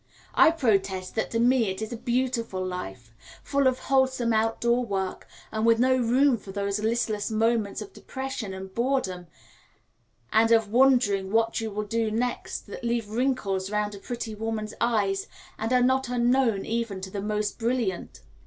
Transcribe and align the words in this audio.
I 0.33 0.49
protest 0.49 1.13
that 1.13 1.29
to 1.29 1.39
me 1.39 1.67
it 1.69 1.79
is 1.79 1.93
a 1.93 1.95
beautiful 1.95 2.65
life, 2.65 3.13
full 3.43 3.67
of 3.67 3.77
wholesome 3.77 4.33
outdoor 4.33 4.83
work, 4.83 5.27
and 5.51 5.63
with 5.63 5.77
no 5.77 5.95
room 5.95 6.37
for 6.37 6.51
those 6.51 6.79
listless 6.79 7.29
moments 7.29 7.83
of 7.83 7.93
depression 7.93 8.51
and 8.51 8.73
boredom, 8.73 9.27
and 10.33 10.51
of 10.51 10.71
wondering 10.71 11.31
what 11.31 11.61
you 11.61 11.69
will 11.69 11.85
do 11.85 12.09
next, 12.09 12.61
that 12.61 12.83
leave 12.83 13.09
wrinkles 13.11 13.69
round 13.69 13.93
a 13.93 13.99
pretty 13.99 14.33
woman's 14.33 14.73
eyes, 14.81 15.27
and 15.59 15.71
are 15.71 15.83
not 15.83 16.09
unknown 16.09 16.65
even 16.65 16.99
to 17.01 17.11
the 17.11 17.21
most 17.21 17.59
brilliant. 17.59 18.21